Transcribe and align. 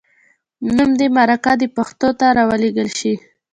نوم 0.75 0.91
دې 0.99 1.07
مرکه 1.17 1.51
د 1.61 1.63
پښتو 1.75 2.09
ته 2.19 2.25
راولیږل 2.37 2.89
شي. 2.99 3.13